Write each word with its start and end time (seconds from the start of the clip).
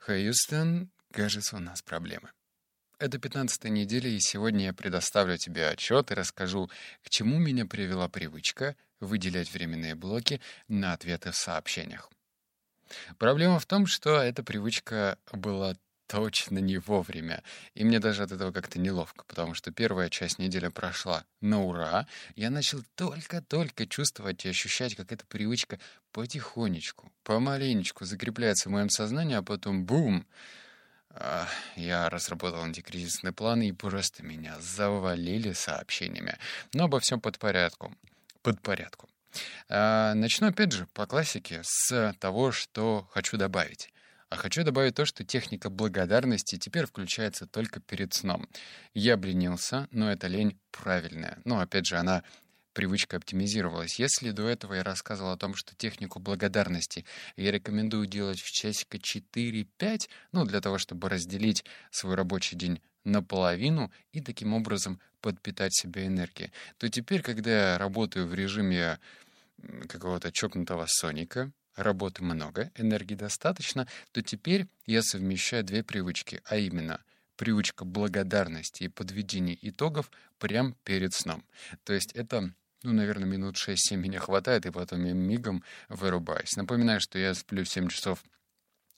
Хьюстон, 0.00 0.90
кажется, 1.12 1.56
у 1.56 1.60
нас 1.60 1.82
проблемы. 1.82 2.30
Это 2.98 3.18
15 3.18 3.64
неделя, 3.64 4.08
и 4.08 4.18
сегодня 4.18 4.66
я 4.66 4.72
предоставлю 4.72 5.36
тебе 5.36 5.68
отчет 5.68 6.10
и 6.10 6.14
расскажу, 6.14 6.70
к 7.02 7.10
чему 7.10 7.38
меня 7.38 7.66
привела 7.66 8.08
привычка 8.08 8.76
выделять 8.98 9.52
временные 9.52 9.94
блоки 9.94 10.40
на 10.68 10.94
ответы 10.94 11.32
в 11.32 11.36
сообщениях. 11.36 12.10
Проблема 13.18 13.58
в 13.58 13.66
том, 13.66 13.86
что 13.86 14.16
эта 14.22 14.42
привычка 14.42 15.18
была 15.32 15.74
точно 16.10 16.58
не 16.58 16.78
вовремя. 16.78 17.42
И 17.74 17.84
мне 17.84 18.00
даже 18.00 18.24
от 18.24 18.32
этого 18.32 18.50
как-то 18.50 18.80
неловко, 18.80 19.24
потому 19.26 19.54
что 19.54 19.70
первая 19.70 20.08
часть 20.08 20.40
недели 20.40 20.66
прошла 20.66 21.24
на 21.40 21.62
ура. 21.62 22.06
Я 22.34 22.50
начал 22.50 22.82
только-только 22.96 23.86
чувствовать 23.86 24.44
и 24.44 24.48
ощущать, 24.48 24.96
как 24.96 25.12
эта 25.12 25.24
привычка 25.24 25.78
потихонечку, 26.10 27.12
помаленечку 27.22 28.04
закрепляется 28.04 28.68
в 28.68 28.72
моем 28.72 28.90
сознании, 28.90 29.36
а 29.36 29.42
потом 29.42 29.84
бум! 29.84 30.26
Я 31.76 32.08
разработал 32.08 32.62
антикризисный 32.62 33.32
план, 33.32 33.62
и 33.62 33.72
просто 33.72 34.24
меня 34.24 34.58
завалили 34.60 35.52
сообщениями. 35.52 36.38
Но 36.72 36.84
обо 36.84 37.00
всем 37.00 37.20
под 37.20 37.38
порядку. 37.38 37.94
Под 38.42 38.60
порядку. 38.60 39.08
А, 39.68 40.14
начну 40.14 40.48
опять 40.48 40.72
же 40.72 40.86
по 40.92 41.06
классике 41.06 41.60
с 41.64 42.14
того, 42.18 42.52
что 42.52 43.08
хочу 43.12 43.36
добавить. 43.36 43.92
А 44.30 44.36
хочу 44.36 44.62
добавить 44.62 44.94
то, 44.94 45.04
что 45.04 45.24
техника 45.24 45.70
благодарности 45.70 46.56
теперь 46.56 46.86
включается 46.86 47.46
только 47.46 47.80
перед 47.80 48.14
сном. 48.14 48.48
Я 48.94 49.14
обленился, 49.14 49.88
но 49.90 50.10
эта 50.10 50.28
лень 50.28 50.56
правильная. 50.70 51.38
Но, 51.44 51.58
опять 51.58 51.86
же, 51.86 51.96
она 51.96 52.22
привычка 52.72 53.16
оптимизировалась. 53.16 53.98
Если 53.98 54.30
до 54.30 54.48
этого 54.48 54.74
я 54.74 54.84
рассказывал 54.84 55.32
о 55.32 55.36
том, 55.36 55.56
что 55.56 55.74
технику 55.74 56.20
благодарности 56.20 57.04
я 57.36 57.50
рекомендую 57.50 58.06
делать 58.06 58.40
в 58.40 58.52
часика 58.52 58.98
4-5, 58.98 60.08
ну, 60.30 60.44
для 60.44 60.60
того, 60.60 60.78
чтобы 60.78 61.08
разделить 61.08 61.64
свой 61.90 62.14
рабочий 62.14 62.54
день 62.54 62.80
наполовину 63.02 63.90
и 64.12 64.20
таким 64.20 64.54
образом 64.54 65.00
подпитать 65.20 65.74
себе 65.74 66.06
энергией, 66.06 66.52
то 66.78 66.88
теперь, 66.88 67.22
когда 67.22 67.72
я 67.72 67.78
работаю 67.78 68.28
в 68.28 68.34
режиме 68.34 69.00
какого-то 69.88 70.30
чокнутого 70.30 70.86
соника, 70.86 71.50
работы 71.76 72.22
много, 72.22 72.70
энергии 72.76 73.14
достаточно, 73.14 73.86
то 74.12 74.22
теперь 74.22 74.66
я 74.86 75.02
совмещаю 75.02 75.64
две 75.64 75.82
привычки, 75.82 76.40
а 76.44 76.56
именно 76.56 77.02
привычка 77.36 77.84
благодарности 77.84 78.84
и 78.84 78.88
подведения 78.88 79.56
итогов 79.62 80.10
прямо 80.38 80.74
перед 80.84 81.14
сном. 81.14 81.44
То 81.84 81.92
есть 81.92 82.12
это 82.12 82.52
ну, 82.82 82.92
наверное, 82.92 83.26
минут 83.26 83.56
6-7 83.56 83.96
меня 83.96 84.20
хватает, 84.20 84.64
и 84.64 84.70
потом 84.70 85.04
я 85.04 85.12
мигом 85.12 85.62
вырубаюсь. 85.88 86.56
Напоминаю, 86.56 87.00
что 87.00 87.18
я 87.18 87.34
сплю 87.34 87.64
7 87.64 87.88
часов 87.88 88.24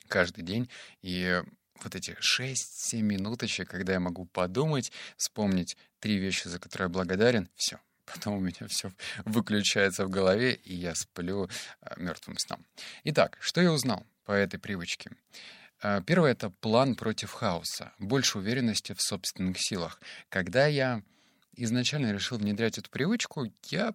каждый 0.07 0.45
день, 0.45 0.69
и 1.03 1.43
вот 1.83 1.95
эти 1.95 2.17
6-7 2.21 3.01
минуточек, 3.01 3.69
когда 3.69 3.95
я 3.95 4.01
могу 4.01 4.27
подумать, 4.27 4.93
вспомнить 5.17 5.77
три 5.99 6.19
вещи, 6.19 6.49
за 6.49 6.61
которые 6.61 6.87
я 6.87 6.91
благодарен, 6.91 7.49
все, 7.57 7.81
потом 8.13 8.35
у 8.35 8.41
меня 8.41 8.67
все 8.69 8.93
выключается 9.25 10.07
в 10.07 10.11
голове, 10.11 10.55
и 10.55 10.75
я 10.75 10.95
сплю 10.95 11.49
а, 11.81 11.99
мертвым 11.99 12.39
сном. 12.39 12.65
Итак, 13.05 13.39
что 13.41 13.61
я 13.61 13.73
узнал 13.73 14.07
по 14.25 14.33
этой 14.33 14.59
привычке? 14.59 15.11
А, 15.81 16.01
первое— 16.03 16.33
это 16.33 16.51
план 16.51 16.95
против 16.95 17.33
хаоса, 17.33 17.93
больше 17.99 18.39
уверенности 18.39 18.93
в 18.93 19.01
собственных 19.01 19.57
силах. 19.59 20.01
Когда 20.29 20.67
я 20.67 21.03
изначально 21.55 22.13
решил 22.13 22.39
внедрять 22.39 22.79
эту 22.79 22.91
привычку, 22.91 23.53
я 23.65 23.95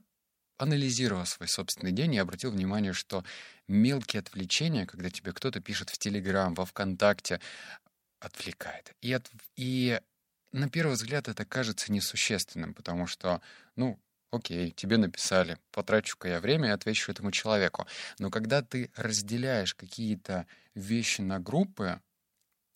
анализировал 0.58 1.26
свой 1.26 1.48
собственный 1.48 1.92
день 1.92 2.16
и 2.16 2.20
обратил 2.20 2.52
внимание, 2.52 2.94
что 2.94 3.24
мелкие 3.68 4.22
отвлечения, 4.22 4.86
когда 4.86 5.10
тебе 5.10 5.32
кто-то 5.32 5.62
пишет 5.62 5.90
в 5.90 5.98
Телеграм, 5.98 6.54
во 6.56 6.66
ВКонтакте, 6.66 7.40
отвлекает. 8.20 8.94
И, 9.02 9.14
от, 9.14 9.30
и 9.56 10.02
на 10.52 10.70
первый 10.70 10.94
взгляд 10.94 11.28
это 11.28 11.46
кажется 11.46 11.92
несущественным, 11.92 12.74
потому 12.74 13.08
что, 13.08 13.42
ну, 13.76 14.00
окей, 14.32 14.72
тебе 14.72 14.98
написали, 14.98 15.58
потрачу-ка 15.72 16.28
я 16.28 16.40
время 16.40 16.70
и 16.70 16.72
отвечу 16.72 17.12
этому 17.12 17.32
человеку. 17.32 17.88
Но 18.20 18.30
когда 18.30 18.62
ты 18.62 18.92
разделяешь 18.96 19.76
какие-то 19.76 20.46
вещи 20.76 21.22
на 21.22 21.40
группы, 21.40 22.02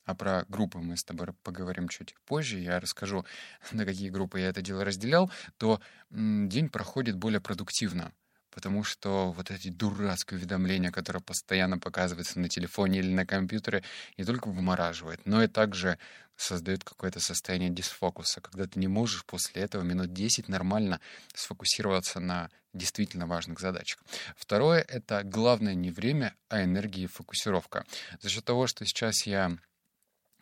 а 0.06 0.16
про 0.16 0.46
группы 0.48 0.80
мы 0.80 0.98
с 0.98 1.04
тобой 1.04 1.28
поговорим 1.44 1.88
чуть 1.88 2.16
позже, 2.26 2.60
я 2.60 2.80
расскажу, 2.80 3.26
на 3.72 3.86
какие 3.86 4.10
группы 4.10 4.40
я 4.40 4.50
это 4.50 4.62
дело 4.62 4.84
разделял, 4.84 5.32
то 5.58 5.82
день 6.10 6.70
проходит 6.70 7.18
более 7.18 7.42
продуктивно 7.42 8.12
потому 8.52 8.84
что 8.84 9.32
вот 9.32 9.50
эти 9.50 9.70
дурацкие 9.70 10.38
уведомления, 10.38 10.92
которые 10.92 11.22
постоянно 11.22 11.80
показываются 11.80 12.40
на 12.40 12.50
телефоне 12.50 13.00
или 13.00 13.12
на 13.14 13.26
компьютере, 13.26 13.84
не 14.18 14.26
только 14.26 14.50
вымораживает, 14.50 15.26
но 15.26 15.42
и 15.42 15.48
также 15.48 15.98
создает 16.42 16.84
какое-то 16.84 17.20
состояние 17.20 17.70
дисфокуса, 17.70 18.42
когда 18.42 18.66
ты 18.66 18.80
не 18.80 18.88
можешь 18.88 19.26
после 19.26 19.62
этого 19.62 19.84
минут 19.84 20.14
10 20.14 20.48
нормально 20.48 21.00
сфокусироваться 21.34 22.20
на 22.20 22.50
действительно 22.74 23.28
важных 23.28 23.60
задачах. 23.60 24.04
Второе— 24.36 24.82
это 24.88 25.24
главное 25.24 25.76
не 25.76 25.92
время, 25.92 26.36
а 26.50 26.64
энергия 26.64 27.04
и 27.04 27.08
фокусировка. 27.08 27.86
За 28.22 28.30
счет 28.30 28.46
того, 28.46 28.68
что 28.68 28.86
сейчас 28.86 29.26
я 29.26 29.52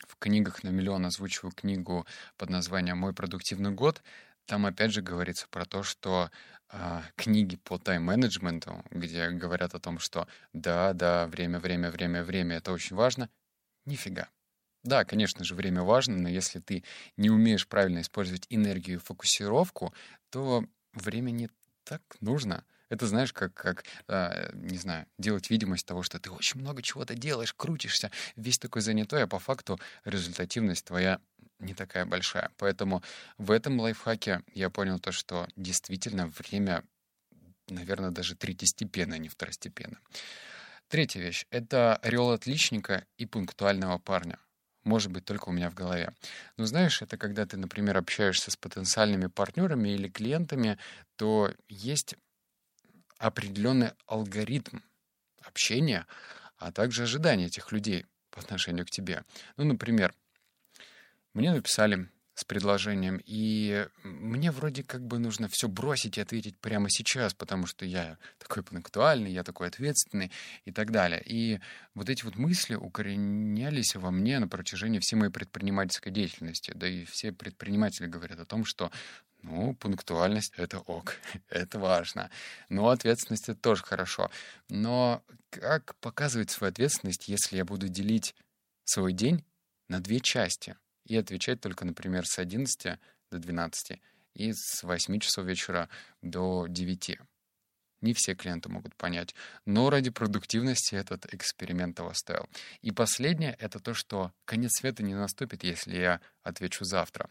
в 0.08 0.16
книгах 0.18 0.64
на 0.64 0.70
миллион 0.70 1.06
озвучиваю 1.06 1.52
книгу 1.52 2.06
под 2.38 2.50
названием 2.50 2.98
«Мой 2.98 3.14
продуктивный 3.14 3.72
год», 3.72 4.02
там 4.46 4.66
опять 4.66 4.92
же 4.92 5.02
говорится 5.02 5.48
про 5.50 5.66
то, 5.66 5.84
что 5.84 6.32
э, 6.72 7.02
книги 7.16 7.56
по 7.56 7.78
тайм-менеджменту, 7.78 8.84
где 8.90 9.30
говорят 9.30 9.76
о 9.76 9.80
том, 9.80 10.00
что 10.00 10.28
да, 10.54 10.94
да, 10.94 11.28
время, 11.28 11.59
время, 11.59 11.92
время, 11.92 12.24
время, 12.24 12.58
это 12.58 12.72
очень 12.72 12.96
важно, 12.96 13.30
нифига. 13.86 14.28
Да, 14.84 15.03
конечно 15.03 15.44
же, 15.44 15.56
время 15.56 15.84
важно, 15.84 16.16
но 16.17 16.29
если 16.29 16.59
ты 16.59 16.84
не 17.17 17.29
умеешь 17.29 17.67
правильно 17.67 18.01
использовать 18.01 18.45
энергию 18.50 18.97
и 18.97 19.01
фокусировку, 19.01 19.94
то 20.29 20.66
время 20.94 21.31
не 21.31 21.50
так 21.84 22.01
нужно. 22.22 22.63
Это, 22.88 23.06
знаешь, 23.06 23.34
как, 23.34 23.53
как 23.53 23.84
э, 24.07 24.51
не 24.53 24.78
знаю, 24.78 25.06
делать 25.17 25.50
видимость 25.50 25.85
того, 25.85 26.01
что 26.01 26.19
ты 26.19 26.31
очень 26.31 26.59
много 26.59 26.81
чего-то 26.81 27.13
делаешь, 27.13 27.53
крутишься, 27.53 28.09
весь 28.35 28.57
такой 28.57 28.81
занятой, 28.81 29.23
а 29.23 29.28
по 29.28 29.38
факту 29.38 29.79
результативность 30.06 30.85
твоя 30.85 31.19
не 31.59 31.73
такая 31.73 32.06
большая. 32.06 32.51
Поэтому 32.57 33.03
в 33.38 33.51
этом 33.51 33.79
лайфхаке 33.79 34.41
я 34.53 34.69
понял 34.69 34.97
то, 35.00 35.11
что 35.11 35.47
действительно 35.56 36.28
время, 36.28 36.84
наверное, 37.67 38.11
даже 38.11 38.35
третьестепенно, 38.35 39.16
а 39.16 39.19
не 39.19 39.29
второстепенно. 39.29 40.00
Третья 40.88 41.19
вещь— 41.19 41.46
это 41.51 41.96
ореол 41.97 42.31
отличника 42.31 43.06
и 43.17 43.28
пунктуального 43.28 44.00
парня. 44.00 44.40
Может 44.84 45.12
быть, 45.12 45.25
только 45.25 45.50
у 45.50 45.51
меня 45.51 45.69
в 45.69 45.73
голове. 45.73 46.13
Но 46.57 46.66
знаешь, 46.66 47.01
это 47.01 47.17
когда 47.17 47.45
ты, 47.45 47.57
например, 47.57 47.97
общаешься 47.97 48.50
с 48.50 48.56
потенциальными 48.56 49.28
партнерами 49.28 49.90
или 49.90 50.07
клиентами, 50.07 50.78
то 51.16 51.53
есть 51.67 52.16
определенный 53.17 53.91
алгоритм 54.06 54.79
общения, 55.41 56.07
а 56.57 56.72
также 56.72 57.03
ожидания 57.03 57.47
этих 57.47 57.72
людей 57.72 58.06
по 58.31 58.40
отношению 58.40 58.85
к 58.85 58.90
тебе. 58.90 59.23
Ну, 59.57 59.66
например, 59.66 60.13
мне 61.34 61.51
написали 61.51 62.09
с 62.40 62.46
предложением, 62.46 63.22
и 63.26 63.86
мне 64.04 64.52
вроде 64.52 64.82
как 64.82 65.06
бы 65.06 65.20
нужно 65.20 65.50
все 65.50 65.68
бросить 65.68 66.18
и 66.18 66.22
ответить 66.22 66.58
прямо 66.58 66.90
сейчас, 66.90 67.34
потому 67.34 67.66
что 67.66 67.86
я 67.86 68.18
такой 68.38 68.64
пунктуальный, 68.64 69.32
я 69.32 69.44
такой 69.44 69.68
ответственный 69.68 70.32
и 70.64 70.72
так 70.72 70.92
далее. 70.92 71.22
И 71.26 71.60
вот 71.96 72.10
эти 72.10 72.24
вот 72.24 72.38
мысли 72.38 72.76
укоренялись 72.76 73.94
во 73.96 74.10
мне 74.10 74.40
на 74.40 74.48
протяжении 74.48 75.00
всей 75.00 75.18
моей 75.18 75.32
предпринимательской 75.32 76.12
деятельности. 76.12 76.72
Да 76.74 76.88
и 76.88 77.04
все 77.04 77.34
предприниматели 77.34 78.08
говорят 78.08 78.40
о 78.40 78.46
том, 78.46 78.64
что 78.64 78.90
ну, 79.42 79.74
пунктуальность— 79.74 80.54
это 80.58 80.80
ок, 80.80 81.16
это 81.50 81.78
важно. 81.78 82.30
Но 82.70 82.88
ответственность— 82.88 83.44
это 83.50 83.60
тоже 83.60 83.84
хорошо. 83.84 84.32
Но 84.70 85.22
как 85.50 85.96
показывать 85.96 86.52
свою 86.52 86.72
ответственность, 86.72 87.28
если 87.28 87.58
я 87.58 87.66
буду 87.66 87.90
делить 87.90 88.34
свой 88.86 89.12
день 89.12 89.44
на 89.90 90.00
две 90.00 90.22
части— 90.22 90.78
и 91.09 91.17
отвечать 91.17 91.59
только, 91.59 91.85
например, 91.85 92.26
с 92.26 92.40
11 92.40 93.00
до 93.32 93.40
12 93.40 94.00
и 94.35 94.53
с 94.53 94.84
8 94.84 95.20
часов 95.20 95.46
вечера 95.46 95.90
до 96.22 96.67
9. 96.67 97.20
Не 98.02 98.14
все 98.14 98.34
клиенты 98.34 98.70
могут 98.70 98.96
понять, 98.96 99.35
но 99.66 99.90
ради 99.90 100.09
продуктивности 100.09 100.96
этот 100.96 101.34
эксперимент 101.34 101.97
того 101.97 102.14
стоил. 102.14 102.47
И 102.82 102.91
последнее— 102.91 103.58
это 103.59 103.79
то, 103.79 103.94
что 103.94 104.32
конец 104.46 104.79
света 104.79 105.03
не 105.03 105.16
наступит, 105.16 105.64
если 105.64 105.97
я 105.97 106.22
отвечу 106.44 106.85
завтра. 106.85 107.29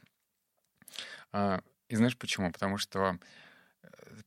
А, 1.33 1.63
и 1.89 1.97
знаешь 1.97 2.19
почему? 2.19 2.53
Потому 2.53 2.77
что 2.77 3.19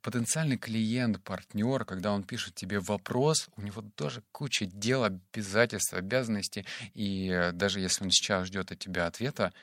потенциальный 0.02 0.58
клиент, 0.58 1.22
партнер, 1.24 1.86
когда 1.86 2.12
он 2.12 2.24
пишет 2.24 2.56
тебе 2.56 2.80
вопрос, 2.80 3.50
у 3.56 3.62
него 3.62 3.84
тоже 3.96 4.24
куча 4.32 4.66
дел, 4.66 5.04
обязательств, 5.04 5.94
обязанностей, 5.94 6.66
и 6.94 7.30
э, 7.30 7.52
даже 7.52 7.80
если 7.80 8.04
он 8.04 8.12
сейчас 8.12 8.48
ждет 8.48 8.72
от 8.72 8.80
тебя 8.80 9.08
ответа, 9.08 9.54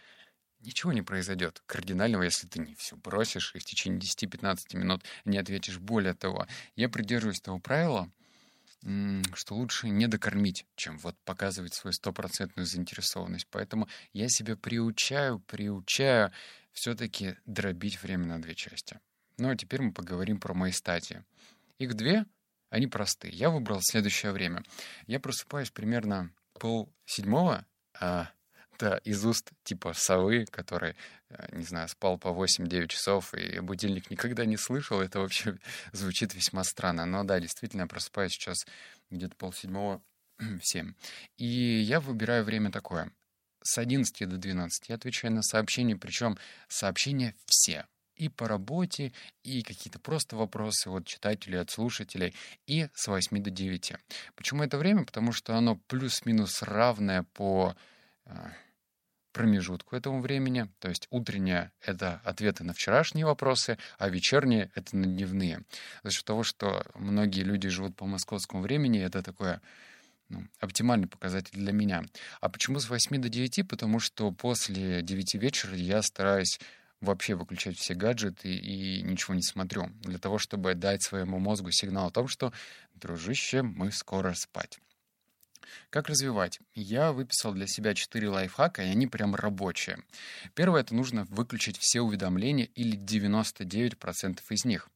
ничего 0.61 0.93
не 0.93 1.03
произойдет 1.03 1.63
кардинального, 1.67 2.23
если 2.23 2.47
ты 2.47 2.61
не 2.61 2.75
все 2.75 2.97
бросишь 2.97 3.55
и 3.55 3.59
в 3.59 3.65
течение 3.65 4.01
10-15 4.01 4.77
минут 4.77 5.05
не 5.25 5.39
ответишь. 5.39 5.79
Более 5.79 6.15
того, 6.15 6.47
я 6.77 6.89
придерживаюсь 6.89 7.41
того 7.41 7.59
правила, 7.59 8.11
что 9.35 9.55
лучше 9.55 9.89
не 9.89 10.07
докормить, 10.07 10.67
чем 10.77 10.99
вот 10.99 11.17
показывать 11.25 11.75
свою 11.75 11.93
стопроцентную 11.93 12.67
заинтересованность. 12.67 13.47
Поэтому 13.51 13.89
я 14.13 14.29
себя 14.29 14.57
приучаю, 14.57 15.41
приучаю 15.41 16.33
все-таки 16.73 17.37
дробить 17.45 18.03
время 18.03 18.27
на 18.27 18.41
две 18.41 18.55
части. 18.55 19.01
Ну 19.39 19.51
а 19.51 19.57
теперь 19.57 19.81
мы 19.81 19.93
поговорим 19.93 20.41
про 20.41 20.53
мои 20.53 20.73
стадии. 20.73 21.25
Их 21.79 21.95
две, 21.95 22.27
они 22.71 22.89
простые. 22.89 23.33
Я 23.33 23.51
выбрал 23.51 23.81
следующее 23.81 24.33
время. 24.33 24.65
Я 25.07 25.21
просыпаюсь 25.21 25.71
примерно 25.71 26.33
пол 26.55 26.93
седьмого, 27.07 27.65
а, 28.01 28.31
да, 28.79 28.99
из 28.99 29.25
уст 29.25 29.53
типа 29.63 29.93
совы, 29.95 30.45
который, 30.47 30.97
э, 31.31 31.57
не 31.57 31.65
знаю, 31.65 31.89
спал 31.89 32.19
по 32.19 32.29
8-9 32.29 32.89
часов 32.89 33.33
и 33.35 33.61
будильник 33.61 34.11
никогда 34.11 34.45
не 34.45 34.57
слышал. 34.57 35.01
Это 35.01 35.21
вообще 35.21 35.59
звучит 35.93 36.35
весьма 36.35 36.65
странно. 36.65 37.07
Но 37.07 37.25
да, 37.25 37.41
действительно, 37.41 37.83
я 37.83 37.87
просыпаюсь 37.87 38.33
сейчас 38.33 38.67
где-то 39.11 39.37
полседьмого 39.37 40.03
в 40.39 40.61
7. 40.63 40.95
И 41.37 41.47
я 41.47 42.01
выбираю 42.01 42.45
время 42.45 42.73
такое. 42.73 43.13
С 43.63 43.79
11 43.79 44.29
до 44.29 44.37
12 44.37 44.89
я 44.89 44.97
отвечаю 44.97 45.33
на 45.33 45.43
сообщения, 45.43 45.97
причем 45.97 46.39
сообщения 46.69 47.35
все 47.47 47.87
и 48.19 48.29
по 48.29 48.49
работе, 48.49 49.13
и 49.45 49.63
какие-то 49.63 49.99
просто 49.99 50.37
вопросы 50.37 50.89
от 50.89 51.07
читателей, 51.07 51.61
от 51.61 51.71
слушателей, 51.71 52.35
и 52.67 52.89
с 52.95 53.07
8 53.07 53.43
до 53.43 53.51
9. 53.51 53.93
Почему 54.35 54.63
это 54.63 54.77
время? 54.77 55.05
Потому 55.05 55.33
что 55.33 55.57
оно 55.57 55.77
плюс-минус 55.87 56.63
равное 56.63 57.23
по 57.35 57.77
а, 58.27 58.53
промежутку 59.33 59.95
этому 59.95 60.21
времени. 60.21 60.69
То 60.81 60.89
есть 60.89 61.07
утреннее— 61.11 61.71
это 61.81 62.21
ответы 62.25 62.65
на 62.65 62.73
вчерашние 62.73 63.25
вопросы, 63.25 63.79
а 63.99 64.09
вечерние— 64.09 64.71
это 64.75 64.97
на 64.97 65.07
дневные. 65.07 65.63
За 66.03 66.11
счет 66.11 66.25
того, 66.25 66.43
что 66.43 66.85
многие 66.95 67.43
люди 67.43 67.69
живут 67.69 67.95
по 67.97 68.05
московскому 68.05 68.63
времени, 68.63 69.01
это 69.01 69.23
такое 69.23 69.61
ну, 70.29 70.45
оптимальный 70.59 71.07
показатель 71.07 71.57
для 71.57 71.73
меня. 71.73 72.05
А 72.41 72.49
почему 72.49 72.81
с 72.81 72.89
8 72.89 73.21
до 73.21 73.29
9? 73.29 73.69
Потому 73.69 74.01
что 74.01 74.33
после 74.33 75.03
9 75.03 75.35
вечера 75.35 75.77
я 75.77 76.03
стараюсь 76.03 76.59
вообще 77.01 77.35
выключать 77.35 77.79
все 77.79 77.95
гаджеты 77.95 78.55
и 78.55 79.03
ничего 79.03 79.35
не 79.35 79.43
смотрю, 79.43 79.87
для 80.01 80.19
того, 80.19 80.39
чтобы 80.39 80.75
дать 80.75 81.03
своему 81.03 81.39
мозгу 81.39 81.71
сигнал 81.71 82.09
о 82.09 82.11
том, 82.11 82.29
что, 82.29 82.53
дружище, 82.95 83.63
мы 83.63 83.93
скоро 83.93 84.35
спать. 84.35 84.79
Как 85.91 86.09
развивать? 86.09 86.61
Я 86.75 87.13
выписал 87.13 87.53
для 87.53 87.67
себя 87.67 87.95
4 87.95 88.29
лайфхака, 88.29 88.83
и 88.83 88.89
они 88.89 89.07
прям 89.07 89.35
рабочие. 89.35 89.99
Первое— 90.55 90.81
это 90.83 90.95
нужно 90.95 91.25
выключить 91.25 91.79
все 91.79 92.01
уведомления 92.01 92.67
или 92.75 92.97
99% 92.97 94.41
из 94.51 94.65
них. 94.65 94.89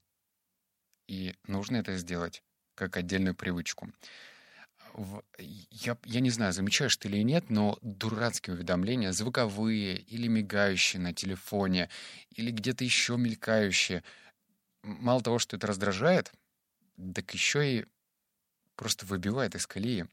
И 1.09 1.35
нужно 1.47 1.77
это 1.77 1.97
сделать 1.97 2.43
как 2.75 2.97
отдельную 2.97 3.35
привычку 3.35 3.93
я, 5.39 5.97
я 6.05 6.21
не 6.21 6.31
знаю, 6.31 6.53
замечаешь 6.53 6.97
ты 6.97 7.09
или 7.09 7.23
нет, 7.23 7.51
но 7.51 7.79
дурацкие 7.83 8.55
уведомления, 8.55 9.13
звуковые 9.13 9.97
или 9.97 10.29
мигающие 10.29 11.01
на 11.01 11.13
телефоне, 11.13 11.89
или 12.31 12.51
где-то 12.51 12.85
еще 12.85 13.17
мелькающие, 13.17 14.03
мало 14.83 15.23
того, 15.23 15.39
что 15.39 15.57
это 15.57 15.67
раздражает, 15.67 16.33
так 17.15 17.33
еще 17.33 17.79
и 17.79 17.85
просто 18.77 19.07
выбивает 19.07 19.55
из 19.55 19.67
колеи. 19.67 20.07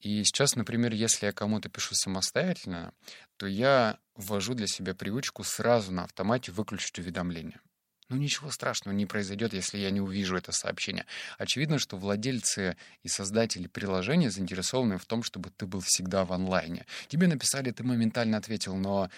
И 0.00 0.22
сейчас, 0.24 0.54
например, 0.54 0.92
если 0.92 1.26
я 1.26 1.32
кому-то 1.32 1.68
пишу 1.68 1.94
самостоятельно, 1.94 2.92
то 3.36 3.46
я 3.46 3.98
ввожу 4.14 4.54
для 4.54 4.66
себя 4.66 4.94
привычку 4.94 5.42
сразу 5.42 5.92
на 5.92 6.04
автомате 6.04 6.52
выключить 6.52 6.98
уведомления. 6.98 7.60
Ну 8.08 8.16
ничего 8.16 8.50
страшного 8.50 8.94
не 8.94 9.04
произойдет, 9.04 9.52
если 9.52 9.76
я 9.76 9.90
не 9.90 10.00
увижу 10.00 10.36
это 10.36 10.50
сообщение. 10.50 11.04
Очевидно, 11.36 11.78
что 11.78 11.98
владельцы 11.98 12.76
и 13.02 13.08
создатели 13.08 13.66
приложения 13.66 14.30
заинтересованы 14.30 14.96
в 14.96 15.04
том, 15.04 15.22
чтобы 15.22 15.50
ты 15.50 15.66
был 15.66 15.80
всегда 15.84 16.24
в 16.24 16.32
онлайне. 16.32 16.86
Тебе 17.08 17.26
написали, 17.26 17.70
ты 17.70 17.84
моментально 17.84 18.38
ответил, 18.38 18.76
но 18.76 19.10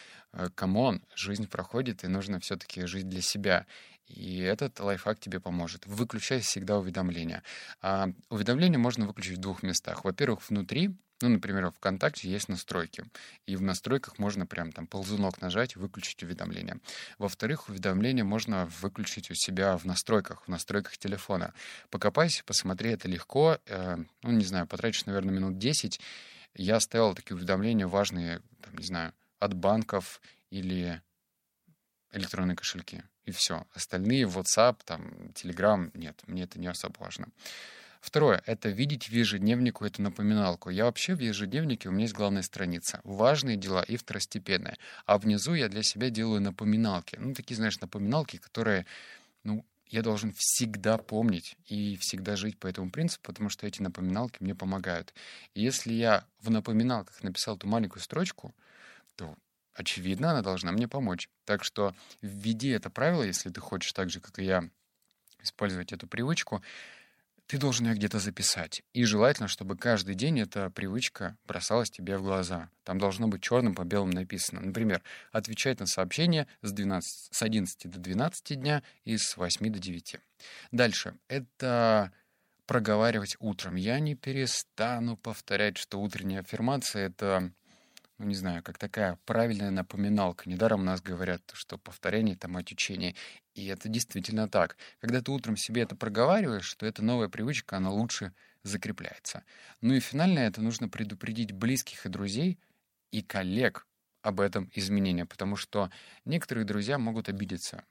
come 0.56 0.79
on, 0.79 0.96
э, 0.96 1.00
жизнь 1.14 1.46
проходит, 1.46 2.02
и 2.02 2.08
нужно 2.08 2.40
все-таки 2.40 2.84
жить 2.86 3.08
для 3.08 3.22
себя. 3.22 3.66
И 4.10 4.38
этот 4.40 4.80
лайфхак 4.80 5.20
тебе 5.20 5.40
поможет. 5.40 5.86
Выключай 5.86 6.40
всегда 6.40 6.78
уведомления. 6.78 7.42
А 7.80 8.08
уведомления 8.28 8.78
можно 8.78 9.06
выключить 9.06 9.38
в 9.38 9.40
двух 9.40 9.62
местах. 9.62 10.04
Во-первых, 10.04 10.48
внутри 10.48 10.96
ну, 11.22 11.28
например, 11.28 11.66
в 11.66 11.72
ВКонтакте 11.72 12.30
есть 12.30 12.48
настройки. 12.48 13.04
И 13.44 13.54
в 13.54 13.60
настройках 13.60 14.18
можно 14.18 14.46
прям 14.46 14.72
там 14.72 14.86
ползунок 14.86 15.42
нажать 15.42 15.76
и 15.76 15.78
выключить 15.78 16.22
уведомления. 16.22 16.80
Во-вторых, 17.18 17.68
уведомления 17.68 18.24
можно 18.24 18.66
выключить 18.80 19.30
у 19.30 19.34
себя 19.34 19.76
в 19.76 19.84
настройках, 19.84 20.44
в 20.44 20.48
настройках 20.48 20.96
телефона. 20.96 21.52
Покопайся, 21.90 22.42
посмотри, 22.44 22.92
это 22.92 23.06
легко. 23.06 23.58
Э, 23.66 23.98
ну, 24.22 24.30
не 24.30 24.44
знаю, 24.44 24.66
потратишь, 24.66 25.04
наверное, 25.04 25.34
минут 25.34 25.58
10. 25.58 26.00
Я 26.54 26.76
оставил 26.76 27.14
такие 27.14 27.36
уведомления 27.36 27.86
важные, 27.86 28.40
там, 28.62 28.76
не 28.78 28.84
знаю, 28.84 29.12
от 29.38 29.52
банков 29.52 30.22
или 30.48 31.02
электронные 32.12 32.56
кошельки. 32.56 33.02
И 33.30 33.32
все. 33.32 33.64
Остальные, 33.74 34.24
WhatsApp, 34.24 34.78
там, 34.84 35.02
Telegram, 35.34 35.88
нет, 35.94 36.20
мне 36.26 36.42
это 36.42 36.58
не 36.58 36.66
особо 36.66 36.96
важно. 36.98 37.28
Второе— 38.00 38.42
это 38.46 38.70
видеть 38.70 39.08
в 39.08 39.12
ежедневнику 39.12 39.84
эту 39.84 40.02
напоминалку. 40.02 40.68
Я 40.68 40.86
вообще 40.86 41.14
в 41.14 41.20
ежедневнике, 41.20 41.88
у 41.88 41.92
меня 41.92 42.02
есть 42.02 42.14
главная 42.14 42.42
страница. 42.42 43.00
Важные 43.04 43.56
дела 43.56 43.82
и 43.82 43.96
второстепенные. 43.96 44.78
А 45.06 45.16
внизу 45.16 45.54
я 45.54 45.68
для 45.68 45.84
себя 45.84 46.10
делаю 46.10 46.40
напоминалки. 46.40 47.14
Ну, 47.20 47.32
такие, 47.32 47.54
знаешь, 47.54 47.78
напоминалки, 47.78 48.38
которые, 48.38 48.84
ну, 49.44 49.64
я 49.86 50.02
должен 50.02 50.32
всегда 50.36 50.98
помнить 50.98 51.56
и 51.66 51.96
всегда 52.00 52.34
жить 52.34 52.58
по 52.58 52.66
этому 52.66 52.90
принципу, 52.90 53.26
потому 53.26 53.48
что 53.48 53.64
эти 53.64 53.80
напоминалки 53.80 54.38
мне 54.40 54.56
помогают. 54.56 55.14
И 55.54 55.62
если 55.62 55.92
я 55.92 56.24
в 56.40 56.50
напоминалках 56.50 57.22
написал 57.22 57.56
эту 57.56 57.68
маленькую 57.68 58.02
строчку, 58.02 58.52
то 59.14 59.36
очевидно, 59.80 60.30
она 60.30 60.42
должна 60.42 60.72
мне 60.72 60.88
помочь. 60.88 61.28
Так 61.44 61.64
что 61.64 61.94
введи 62.22 62.68
это 62.68 62.90
правило, 62.90 63.22
если 63.22 63.50
ты 63.50 63.60
хочешь 63.60 63.92
так 63.92 64.10
же, 64.10 64.20
как 64.20 64.38
и 64.38 64.44
я, 64.44 64.68
использовать 65.42 65.92
эту 65.92 66.06
привычку 66.06 66.62
ты 67.50 67.58
должен 67.58 67.88
ее 67.88 67.96
где-то 67.96 68.20
записать. 68.20 68.84
И 68.92 69.02
желательно, 69.02 69.48
чтобы 69.48 69.76
каждый 69.76 70.14
день 70.14 70.38
эта 70.38 70.70
привычка 70.70 71.36
бросалась 71.46 71.90
тебе 71.90 72.16
в 72.16 72.22
глаза. 72.22 72.70
Там 72.84 73.00
должно 73.00 73.26
быть 73.26 73.42
черным 73.42 73.74
по 73.74 73.82
белому 73.82 74.12
написано. 74.12 74.60
Например, 74.60 75.02
отвечать 75.32 75.80
на 75.80 75.86
сообщения 75.86 76.46
с, 76.62 76.70
12, 76.70 77.34
с 77.34 77.42
11 77.42 77.90
до 77.90 77.98
12 77.98 78.60
дня 78.60 78.84
и 79.04 79.16
с 79.18 79.36
8 79.36 79.68
до 79.68 79.80
9. 79.80 80.20
Дальше. 80.70 81.16
Это 81.26 82.12
проговаривать 82.66 83.36
утром. 83.40 83.74
Я 83.74 83.98
не 83.98 84.14
перестану 84.14 85.16
повторять, 85.16 85.76
что 85.76 86.00
утренняя 86.00 86.42
аффирмация— 86.42 87.06
это 87.08 87.50
ну, 88.20 88.26
не 88.26 88.34
знаю, 88.34 88.62
как 88.62 88.76
такая 88.76 89.18
правильная 89.24 89.70
напоминалка. 89.70 90.46
Недаром 90.46 90.84
нас 90.84 91.00
говорят, 91.00 91.40
что 91.54 91.78
повторение— 91.78 92.34
это 92.36 92.48
мать 92.48 92.70
учения. 92.70 93.14
И 93.54 93.66
это 93.66 93.88
действительно 93.88 94.46
так. 94.46 94.76
Когда 94.98 95.22
ты 95.22 95.30
утром 95.30 95.56
себе 95.56 95.80
это 95.82 95.96
проговариваешь, 95.96 96.74
то 96.74 96.84
эта 96.84 97.02
новая 97.02 97.30
привычка, 97.30 97.78
она 97.78 97.90
лучше 97.90 98.34
закрепляется. 98.62 99.42
Ну 99.80 99.94
и 99.94 100.00
финально 100.00 100.40
это 100.40 100.60
нужно 100.60 100.90
предупредить 100.90 101.52
близких 101.52 102.04
и 102.04 102.10
друзей, 102.10 102.58
и 103.10 103.22
коллег 103.22 103.86
об 104.20 104.40
этом 104.40 104.70
изменении, 104.74 105.22
потому 105.22 105.56
что 105.56 105.90
некоторые 106.26 106.66
друзья 106.66 106.98
могут 106.98 107.30
обидеться. 107.30 107.84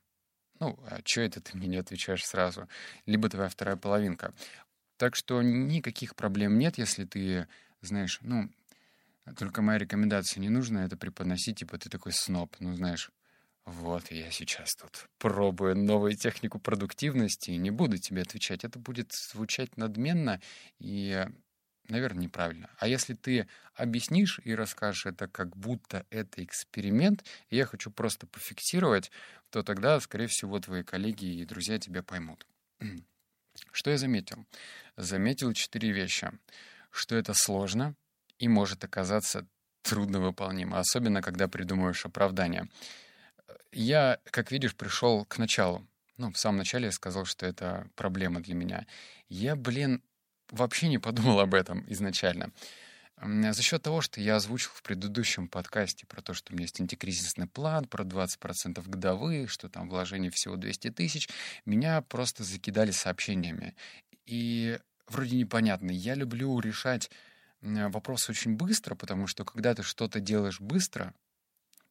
Ну, 0.60 0.77
а 0.86 1.00
что 1.04 1.22
это 1.22 1.42
ты 1.42 1.58
мне 1.58 1.68
не 1.68 1.77
отвечаешь 1.77 2.24
сразу? 2.24 2.70
Либо 3.08 3.30
твоя 3.30 3.50
вторая 3.50 3.77
половинка. 3.77 4.36
Так 4.98 5.15
что 5.15 5.42
никаких 5.42 6.15
проблем 6.15 6.60
нет, 6.60 6.77
если 6.77 7.06
ты, 7.06 7.48
знаешь, 7.82 8.20
ну, 8.22 8.51
только 9.38 9.62
моя 9.62 9.78
рекомендация 9.78 10.42
не 10.42 10.50
нужно 10.50 10.80
это 10.80 10.98
преподносить, 10.98 11.60
типа 11.60 11.78
ты 11.78 11.90
такой 11.90 12.14
сноб, 12.14 12.56
ну 12.60 12.76
знаешь, 12.76 13.12
вот 13.66 14.10
я 14.10 14.32
сейчас 14.32 14.74
тут 14.76 15.08
пробую 15.20 15.78
новую 15.78 16.16
технику 16.16 16.60
продуктивности 16.60 17.52
и 17.52 17.58
не 17.58 17.70
буду 17.70 17.98
тебе 17.98 18.24
отвечать. 18.24 18.64
Это 18.64 18.80
будет 18.80 19.12
звучать 19.14 19.78
надменно 19.78 20.42
и, 20.80 21.28
наверное, 21.88 22.24
неправильно. 22.24 22.70
А 22.80 22.88
если 22.88 23.14
ты 23.14 23.48
объяснишь 23.76 24.40
и 24.44 24.56
расскажешь 24.56 25.06
это 25.06 25.28
как 25.28 25.56
будто 25.56 26.06
это 26.10 26.44
эксперимент, 26.44 27.24
и 27.50 27.58
я 27.58 27.66
хочу 27.66 27.92
просто 27.92 28.26
пофиксировать, 28.26 29.12
то 29.52 29.62
тогда, 29.62 30.00
скорее 30.00 30.28
всего, 30.28 30.60
твои 30.60 30.84
коллеги 30.84 31.26
и 31.26 31.46
друзья 31.46 31.78
тебя 31.78 32.02
поймут. 32.02 32.48
Что 33.72 33.92
я 33.92 33.98
заметил? 33.98 34.48
Заметил 34.98 35.54
четыре 35.54 35.92
вещи. 35.92 36.32
Что 36.92 37.16
это 37.16 37.36
сложно— 37.36 37.96
и 38.39 38.48
может 38.48 38.84
оказаться 38.84 39.46
трудновыполнимо, 39.84 40.79
особенно 40.79 41.22
когда 41.22 41.48
придумываешь 41.48 42.05
оправдание. 42.05 42.67
Я, 43.72 44.19
как 44.31 44.51
видишь, 44.51 44.75
пришел 44.75 45.25
к 45.25 45.38
началу. 45.38 45.86
Ну, 46.17 46.31
в 46.31 46.38
самом 46.38 46.58
начале 46.58 46.86
я 46.86 46.91
сказал, 46.91 47.25
что 47.25 47.46
это 47.46 47.88
проблема 47.96 48.41
для 48.41 48.55
меня. 48.55 48.88
Я, 49.29 49.55
блин, 49.55 50.01
вообще 50.50 50.89
не 50.89 50.98
подумал 50.98 51.39
об 51.39 51.53
этом 51.53 51.86
изначально. 51.88 52.51
За 53.22 53.62
счет 53.62 53.84
того, 53.84 54.01
что 54.01 54.22
я 54.22 54.38
озвучил 54.38 54.72
в 54.74 54.81
предыдущем 54.81 55.50
подкасте 55.50 56.05
про 56.05 56.22
то, 56.22 56.34
что 56.34 56.51
у 56.51 56.55
меня 56.55 56.63
есть 56.63 56.79
антикризисный 56.79 57.48
план, 57.48 57.86
про 57.86 58.03
20% 58.03 58.81
годовых, 58.89 59.50
что 59.51 59.67
там 59.67 59.89
вложение 59.89 60.31
всего 60.31 60.55
200 60.55 60.91
тысяч, 60.91 61.29
меня 61.65 62.01
просто 62.01 62.43
закидали 62.43 62.91
сообщениями. 62.91 63.75
И 64.25 64.79
вроде 65.08 65.36
непонятный. 65.36 65.96
Я 65.96 66.15
люблю 66.15 66.58
решать 66.60 67.12
вопросы 67.62 68.32
очень 68.32 68.56
быстро, 68.56 68.96
потому 68.96 69.28
что 69.28 69.46
когда 69.46 69.74
ты 69.74 69.84
что-то 69.84 70.20
делаешь 70.20 70.60
быстро, 70.60 71.13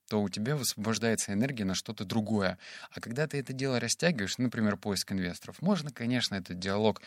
то 0.09 0.23
у 0.23 0.29
тебя 0.29 0.57
высвобождается 0.57 1.33
энергия 1.33 1.65
на 1.65 1.75
что-то 1.75 2.05
другое. 2.05 2.59
А 2.91 3.01
когда 3.01 3.27
ты 3.27 3.39
это 3.39 3.53
дело 3.53 3.79
растягиваешь, 3.79 4.39
например, 4.39 4.77
поиск 4.77 5.13
инвесторов, 5.13 5.61
можно, 5.61 5.93
конечно, 5.93 6.35
этот 6.35 6.59
диалог 6.59 7.01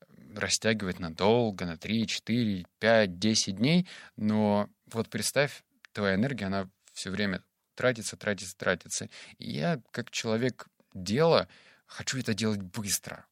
э, 0.00 0.04
растягивать 0.34 0.98
надолго, 0.98 1.64
на 1.64 1.76
3, 1.76 2.06
4, 2.06 2.66
5, 2.80 3.18
10 3.18 3.56
дней, 3.56 3.88
но 4.16 4.68
вот 4.92 5.08
представь, 5.08 5.62
твоя 5.92 6.16
энергия, 6.16 6.46
она 6.46 6.68
все 6.92 7.10
время 7.10 7.42
тратится, 7.76 8.16
тратится, 8.16 8.56
тратится. 8.56 9.08
И 9.38 9.52
я, 9.52 9.80
как 9.92 10.10
человек 10.10 10.66
дела, 10.94 11.46
хочу 11.86 12.18
это 12.18 12.34
делать 12.34 12.60
быстро. 12.60 13.24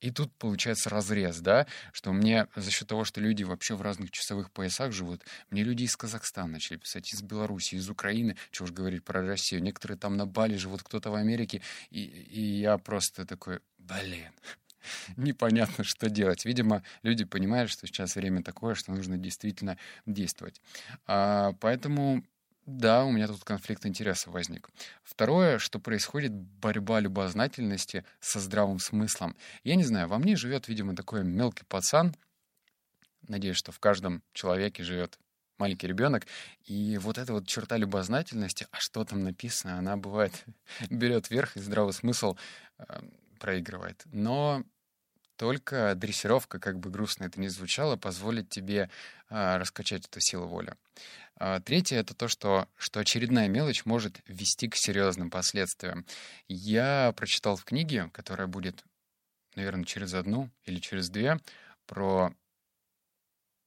И 0.00 0.10
тут 0.10 0.32
получается 0.34 0.90
разрез, 0.90 1.40
да, 1.40 1.66
что 1.92 2.12
мне 2.12 2.48
за 2.54 2.70
счет 2.70 2.88
того, 2.88 3.04
что 3.04 3.20
люди 3.20 3.44
вообще 3.44 3.74
в 3.74 3.82
разных 3.82 4.10
часовых 4.10 4.50
поясах 4.50 4.92
живут, 4.92 5.22
мне 5.50 5.62
люди 5.62 5.84
из 5.84 5.96
Казахстана 5.96 6.52
начали 6.52 6.76
писать, 6.76 7.12
из 7.12 7.22
Беларуси, 7.22 7.76
из 7.76 7.88
Украины, 7.88 8.36
чего 8.50 8.66
уж 8.66 8.72
говорить 8.72 9.04
про 9.04 9.26
Россию. 9.26 9.62
Некоторые 9.62 9.98
там 9.98 10.16
на 10.16 10.26
Бали 10.26 10.56
живут, 10.56 10.82
кто-то 10.82 11.10
в 11.10 11.14
Америке, 11.14 11.62
и, 11.90 12.02
и 12.02 12.40
я 12.60 12.76
просто 12.76 13.24
такой, 13.24 13.60
блин, 13.78 14.32
непонятно, 15.16 15.84
что 15.84 16.10
делать. 16.10 16.44
Видимо, 16.44 16.82
люди 17.02 17.24
понимают, 17.24 17.70
что 17.70 17.86
сейчас 17.86 18.16
время 18.16 18.42
такое, 18.42 18.74
что 18.74 18.92
нужно 18.92 19.16
действительно 19.16 19.78
действовать. 20.04 20.60
А, 21.06 21.52
поэтому 21.60 22.22
да, 22.66 23.04
у 23.04 23.12
меня 23.12 23.28
тут 23.28 23.44
конфликт 23.44 23.86
интересов 23.86 24.34
возник. 24.34 24.68
Второе, 25.04 25.58
что 25.58 25.78
происходит 25.78 26.32
борьба 26.32 26.98
любознательности 26.98 28.04
со 28.18 28.40
здравым 28.40 28.80
смыслом. 28.80 29.36
Я 29.62 29.76
не 29.76 29.84
знаю, 29.84 30.08
во 30.08 30.18
мне 30.18 30.34
живет, 30.34 30.66
видимо, 30.66 30.96
такой 30.96 31.22
мелкий 31.22 31.64
пацан. 31.64 32.16
Надеюсь, 33.28 33.56
что 33.56 33.70
в 33.70 33.78
каждом 33.78 34.24
человеке 34.32 34.82
живет 34.82 35.20
маленький 35.58 35.86
ребенок. 35.86 36.26
И 36.64 36.98
вот 36.98 37.18
эта 37.18 37.32
вот 37.32 37.46
черта 37.46 37.76
любознательности, 37.76 38.66
а 38.72 38.80
что 38.80 39.04
там 39.04 39.22
написано, 39.22 39.78
она 39.78 39.96
бывает 39.96 40.32
берет 40.90 41.30
верх 41.30 41.56
и 41.56 41.60
здравый 41.60 41.92
смысл 41.92 42.36
э, 42.78 43.00
проигрывает. 43.38 44.02
Но 44.06 44.64
только 45.36 45.94
дрессировка, 45.94 46.58
как 46.58 46.78
бы 46.78 46.90
грустно 46.90 47.24
это 47.24 47.40
ни 47.40 47.48
звучало, 47.48 47.96
позволит 47.96 48.48
тебе 48.48 48.90
а, 49.28 49.58
раскачать 49.58 50.06
эту 50.06 50.20
силу 50.20 50.46
воли. 50.46 50.74
А, 51.38 51.60
третье— 51.60 51.96
это 51.98 52.14
то, 52.14 52.28
что, 52.28 52.68
что 52.76 53.00
очередная 53.00 53.48
мелочь 53.48 53.84
может 53.84 54.20
вести 54.26 54.68
к 54.68 54.76
серьезным 54.76 55.30
последствиям. 55.30 56.06
Я 56.48 57.12
прочитал 57.16 57.56
в 57.56 57.64
книге, 57.64 58.10
которая 58.12 58.46
будет, 58.46 58.84
наверное, 59.54 59.84
через 59.84 60.14
одну 60.14 60.50
или 60.64 60.80
через 60.80 61.10
две, 61.10 61.38
про 61.86 62.32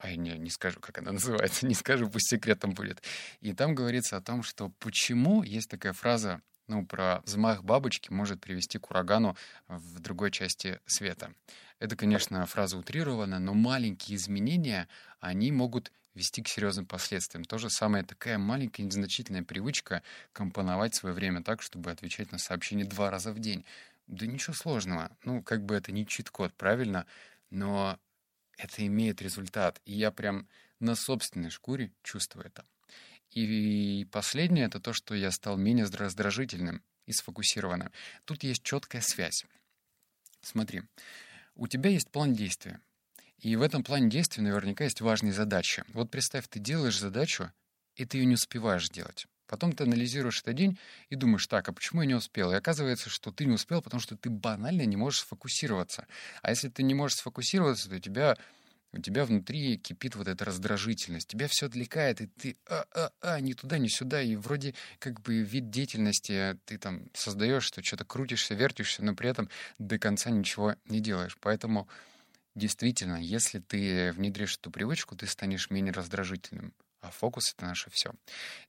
Ай, 0.02 0.16
не, 0.16 0.38
не 0.38 0.50
скажу, 0.50 0.80
как 0.80 0.98
она 1.00 1.12
называется, 1.14 1.68
не 1.68 1.76
скажу, 1.76 2.10
пусть 2.10 2.30
секретом 2.30 2.74
будет. 2.74 3.04
И 3.42 3.54
там 3.54 3.76
говорится 3.76 4.18
о 4.18 4.22
том, 4.22 4.44
что 4.44 4.70
почему 4.80 5.44
есть 5.44 5.70
такая 5.70 5.94
фраза 5.94 6.42
ну, 6.70 6.86
про 6.86 7.22
взмах 7.26 7.64
бабочки 7.64 8.12
может 8.12 8.40
привести 8.40 8.78
к 8.78 8.90
урагану 8.92 9.36
в 9.68 10.00
другой 10.00 10.32
части 10.32 10.80
света. 10.86 11.34
Это, 11.80 11.96
конечно, 11.96 12.46
фраза 12.46 12.78
утрирована, 12.78 13.40
но 13.40 13.54
маленькие 13.54 14.16
изменения, 14.16 14.88
они 15.20 15.52
могут 15.52 15.92
вести 16.14 16.42
к 16.42 16.48
серьезным 16.48 16.86
последствиям. 16.86 17.44
То 17.46 17.58
же 17.58 17.70
самое 17.70 18.04
такая 18.04 18.38
маленькая 18.38 18.84
незначительная 18.84 19.44
привычка 19.44 20.04
компоновать 20.32 20.96
свое 20.96 21.16
время 21.16 21.44
так, 21.44 21.62
чтобы 21.62 21.92
отвечать 21.92 22.32
на 22.32 22.38
сообщения 22.38 22.86
два 22.86 23.10
раза 23.10 23.32
в 23.32 23.40
день. 23.40 23.66
Да 24.08 24.26
ничего 24.26 24.54
сложного. 24.54 25.12
Ну, 25.24 25.42
как 25.42 25.64
бы 25.64 25.76
это 25.76 25.92
не 25.92 26.06
чит-код, 26.06 26.54
правильно? 26.54 27.06
Но 27.50 27.98
это 28.58 28.86
имеет 28.86 29.22
результат. 29.22 29.82
И 29.86 29.94
я 29.94 30.12
прям 30.12 30.48
на 30.80 30.96
собственной 30.96 31.50
шкуре 31.50 31.92
чувствую 32.04 32.46
это. 32.46 32.66
И 33.32 34.08
последнее— 34.12 34.66
это 34.68 34.80
то, 34.80 34.94
что 34.94 35.16
я 35.16 35.32
стал 35.32 35.58
менее 35.58 35.86
раздражительным 35.86 36.84
и 37.06 37.14
сфокусированным. 37.14 37.92
Тут 38.26 38.44
есть 38.44 38.64
четкая 38.64 39.02
связь. 39.02 39.46
Смотри, 40.42 40.84
у 41.56 41.68
тебя 41.68 41.90
есть 41.90 42.10
план 42.12 42.34
действия. 42.34 42.80
И 43.38 43.56
в 43.56 43.62
этом 43.62 43.84
плане 43.84 44.10
действия 44.10 44.44
наверняка 44.44 44.84
есть 44.84 45.02
важные 45.02 45.34
задачи. 45.34 45.84
Вот 45.90 46.12
представь, 46.12 46.48
ты 46.48 46.60
делаешь 46.60 47.00
задачу, 47.00 47.52
и 47.96 48.06
ты 48.06 48.18
ее 48.18 48.26
не 48.26 48.36
успеваешь 48.36 48.90
делать. 48.90 49.28
Потом 49.50 49.74
ты 49.74 49.84
анализируешь 49.84 50.42
этот 50.42 50.56
день 50.56 50.78
и 51.10 51.16
думаешь, 51.16 51.48
так, 51.48 51.68
а 51.68 51.74
почему 51.74 52.02
я 52.02 52.08
не 52.08 52.14
успел? 52.14 52.52
И 52.52 52.56
оказывается, 52.56 53.10
что 53.10 53.32
ты 53.32 53.46
не 53.46 53.54
успел, 53.54 53.82
потому 53.82 54.00
что 54.00 54.16
ты 54.16 54.30
банально 54.30 54.86
не 54.86 54.96
можешь 54.96 55.22
сфокусироваться. 55.22 56.06
А 56.44 56.52
если 56.52 56.70
ты 56.70 56.84
не 56.84 56.94
можешь 56.94 57.18
сфокусироваться, 57.18 57.90
то 57.90 57.96
у 57.96 58.00
тебя 58.00 58.38
у 58.92 59.00
тебя 59.00 59.26
внутри 59.26 59.78
кипит 59.78 60.16
вот 60.16 60.28
эта 60.28 60.46
раздражительность, 60.46 61.28
тебя 61.28 61.48
все 61.48 61.68
отвлекает, 61.68 62.22
и 62.22 62.28
ты 62.28 62.58
а-а-а, 62.68 63.40
ни 63.40 63.54
туда, 63.54 63.78
ни 63.78 63.88
сюда, 63.88 64.22
и 64.22 64.36
вроде 64.36 64.74
как 65.00 65.22
бы 65.22 65.42
вид 65.42 65.70
деятельности 65.70 66.58
ты 66.66 66.78
там 66.78 67.10
создаешь, 67.14 67.64
что 67.64 67.84
что-то 67.84 68.06
крутишься, 68.06 68.56
вертишься, 68.56 69.04
но 69.04 69.16
при 69.16 69.30
этом 69.30 69.50
до 69.78 70.00
конца 70.00 70.32
ничего 70.32 70.76
не 70.86 71.00
делаешь. 71.00 71.38
Поэтому 71.40 71.88
действительно, 72.56 73.18
если 73.18 73.60
ты 73.60 74.12
внедришь 74.12 74.56
эту 74.56 74.72
привычку, 74.72 75.16
ты 75.16 75.28
станешь 75.28 75.70
менее 75.70 75.94
раздражительным. 75.94 76.74
А 77.02 77.12
фокус— 77.12 77.54
это 77.56 77.66
наше 77.66 77.90
все. 77.92 78.12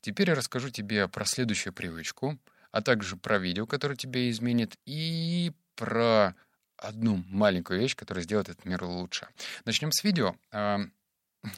Теперь 0.01 0.29
я 0.29 0.35
расскажу 0.35 0.71
тебе 0.71 1.09
про 1.09 1.25
следующую 1.25 1.73
привычку, 1.73 2.39
а 2.71 2.83
также 2.83 3.17
про 3.17 3.39
видео, 3.39 3.67
которое 3.67 3.97
тебя 3.97 4.31
изменит, 4.31 4.77
и 4.87 5.53
про 5.75 6.35
одну 6.81 7.23
маленькую 7.29 7.81
вещь, 7.81 7.95
которая 7.95 8.25
сделает 8.25 8.49
этот 8.49 8.65
мир 8.65 8.83
лучше. 8.85 9.29
Начнем 9.65 9.93
с 9.93 10.03
видео. 10.03 10.35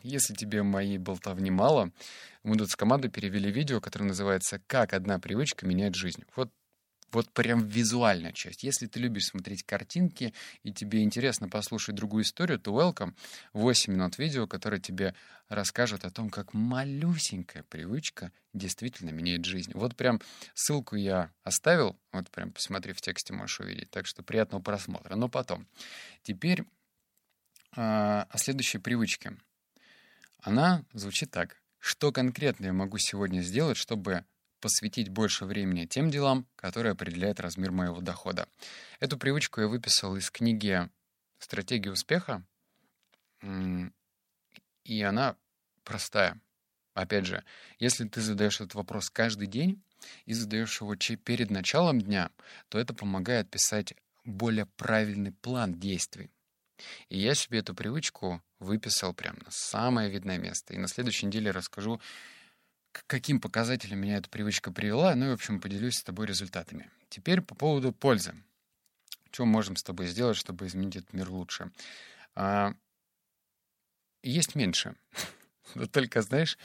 Если 0.02 0.34
тебе 0.34 0.62
моей 0.62 0.98
болтовни 0.98 1.50
мало, 1.50 1.90
мы 2.44 2.56
тут 2.56 2.70
с 2.70 2.76
командой 2.76 3.08
перевели 3.08 3.50
видео, 3.50 3.80
которое 3.80 4.06
называется 4.06 4.60
«Как 4.66 4.92
одна 4.92 5.18
привычка 5.18 5.66
меняет 5.66 5.96
жизнь». 5.96 6.24
Вот 6.36 6.50
вот 7.12 7.30
прям 7.30 7.66
визуальная 7.66 8.32
часть. 8.32 8.62
Если 8.62 8.86
ты 8.86 8.98
любишь 8.98 9.26
смотреть 9.26 9.62
картинки 9.62 10.32
и 10.62 10.72
тебе 10.72 11.02
интересно 11.02 11.48
послушать 11.48 11.94
другую 11.94 12.24
историю, 12.24 12.58
то 12.58 12.72
welcome. 12.72 13.14
8 13.52 13.92
минут 13.92 14.18
видео, 14.18 14.46
которое 14.46 14.80
тебе 14.80 15.14
расскажет 15.48 16.04
о 16.04 16.10
том, 16.10 16.30
как 16.30 16.54
малюсенькая 16.54 17.62
привычка 17.64 18.32
действительно 18.52 19.10
меняет 19.10 19.44
жизнь. 19.44 19.72
Вот 19.74 19.96
прям 19.96 20.20
ссылку 20.54 20.96
я 20.96 21.30
оставил, 21.44 21.98
вот 22.12 22.30
прям 22.30 22.52
посмотри 22.52 22.92
в 22.92 23.00
тексте, 23.00 23.32
можешь 23.32 23.60
увидеть. 23.60 23.90
Так 23.90 24.06
что 24.06 24.22
приятного 24.22 24.62
просмотра. 24.62 25.14
Но 25.16 25.28
потом. 25.28 25.66
Теперь 26.22 26.64
а, 27.76 28.26
о 28.30 28.38
следующей 28.38 28.78
привычке. 28.78 29.36
Она 30.38 30.84
звучит 30.92 31.30
так. 31.30 31.56
Что 31.78 32.12
конкретно 32.12 32.66
я 32.66 32.72
могу 32.72 32.98
сегодня 32.98 33.40
сделать, 33.40 33.76
чтобы 33.76 34.24
посвятить 34.62 35.10
больше 35.10 35.44
времени 35.44 35.84
тем 35.84 36.10
делам, 36.10 36.46
которые 36.56 36.92
определяют 36.92 37.40
размер 37.40 37.72
моего 37.72 38.00
дохода. 38.00 38.48
Эту 39.00 39.18
привычку 39.18 39.60
я 39.60 39.66
выписал 39.66 40.16
из 40.16 40.30
книги 40.30 40.88
«Стратегия 41.38 41.90
успеха», 41.90 42.42
и 44.84 45.02
она 45.02 45.36
простая. 45.84 46.40
Опять 46.94 47.26
же, 47.26 47.44
если 47.78 48.06
ты 48.06 48.20
задаешь 48.20 48.60
этот 48.60 48.74
вопрос 48.74 49.10
каждый 49.10 49.48
день 49.48 49.82
и 50.26 50.32
задаешь 50.32 50.80
его 50.80 50.94
перед 50.94 51.50
началом 51.50 52.00
дня, 52.00 52.30
то 52.68 52.78
это 52.78 52.94
помогает 52.94 53.50
писать 53.50 53.94
более 54.24 54.66
правильный 54.66 55.32
план 55.32 55.74
действий. 55.74 56.30
И 57.08 57.18
я 57.18 57.34
себе 57.34 57.58
эту 57.60 57.74
привычку 57.74 58.42
выписал 58.58 59.14
прямо 59.14 59.38
на 59.44 59.50
самое 59.50 60.10
видное 60.10 60.38
место. 60.38 60.74
И 60.74 60.78
на 60.78 60.88
следующей 60.88 61.26
неделе 61.26 61.50
расскажу, 61.50 62.00
к 62.92 63.06
каким 63.06 63.40
показателям 63.40 63.98
меня 63.98 64.18
эта 64.18 64.28
привычка 64.28 64.70
привела, 64.70 65.14
ну 65.14 65.26
и, 65.26 65.30
в 65.30 65.34
общем, 65.34 65.60
поделюсь 65.60 65.96
с 65.96 66.02
тобой 66.02 66.26
результатами. 66.26 66.90
Теперь 67.08 67.40
по 67.40 67.54
поводу 67.54 67.92
пользы. 67.92 68.34
Что 69.30 69.46
можем 69.46 69.76
с 69.76 69.82
тобой 69.82 70.06
сделать, 70.06 70.36
чтобы 70.36 70.66
изменить 70.66 70.96
этот 70.96 71.12
мир 71.14 71.30
лучше? 71.30 71.72
А, 72.34 72.74
есть 74.22 74.54
меньше. 74.54 74.94
Но 75.74 75.86
только, 75.86 76.20
знаешь, 76.20 76.58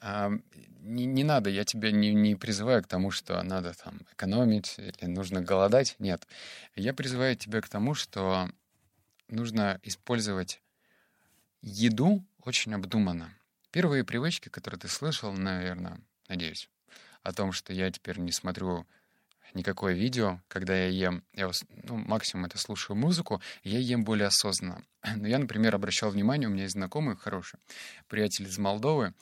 а, 0.00 0.30
не, 0.80 1.06
не 1.06 1.22
надо, 1.22 1.48
я 1.48 1.64
тебя 1.64 1.92
не, 1.92 2.12
не 2.12 2.34
призываю 2.34 2.82
к 2.82 2.88
тому, 2.88 3.12
что 3.12 3.40
надо 3.42 3.72
там 3.74 4.00
экономить 4.12 4.74
или 4.78 5.06
нужно 5.06 5.40
голодать. 5.40 5.94
Нет. 6.00 6.26
Я 6.74 6.92
призываю 6.92 7.36
тебя 7.36 7.60
к 7.60 7.68
тому, 7.68 7.94
что 7.94 8.50
нужно 9.28 9.78
использовать 9.82 10.60
еду 11.62 12.24
очень 12.42 12.74
обдуманно. 12.74 13.32
Первые 13.70 14.02
привычки, 14.02 14.48
которые 14.48 14.80
ты 14.80 14.88
слышал, 14.88 15.32
наверное, 15.32 16.00
надеюсь, 16.28 16.70
о 17.22 17.32
том, 17.32 17.52
что 17.52 17.74
я 17.74 17.90
теперь 17.90 18.18
не 18.18 18.32
смотрю 18.32 18.86
никакое 19.52 19.94
видео, 19.94 20.40
когда 20.48 20.74
я 20.74 20.86
ем, 20.86 21.22
я 21.34 21.50
ну, 21.84 21.96
максимум 21.96 22.46
это 22.46 22.56
слушаю 22.56 22.96
музыку, 22.96 23.42
я 23.64 23.78
ем 23.78 24.04
более 24.04 24.28
осознанно. 24.28 24.82
Но 25.16 25.28
я, 25.28 25.38
например, 25.38 25.74
обращал 25.74 26.10
внимание, 26.10 26.48
у 26.48 26.52
меня 26.52 26.62
есть 26.62 26.74
знакомый 26.74 27.16
хороший, 27.16 27.58
приятель 28.08 28.46
из 28.46 28.56
Молдовы, 28.56 29.12